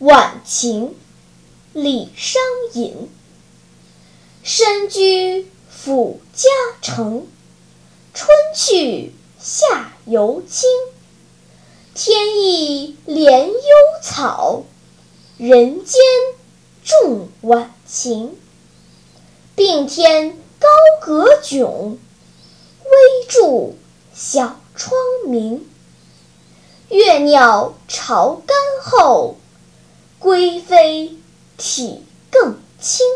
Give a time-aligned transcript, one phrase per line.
[0.00, 0.96] 晚晴，
[1.74, 2.40] 李商
[2.72, 3.10] 隐。
[4.42, 6.48] 身居府家
[6.80, 7.26] 城，
[8.14, 10.70] 春去夏犹清。
[11.92, 13.52] 天意怜幽
[14.02, 14.62] 草，
[15.36, 16.00] 人间
[16.82, 18.38] 重晚晴。
[19.54, 20.66] 并天高
[21.02, 23.76] 阁迥，微柱
[24.14, 25.68] 小窗明。
[26.88, 29.36] 月鸟巢干后，
[30.20, 31.16] 归飞
[31.56, 33.06] 体更轻。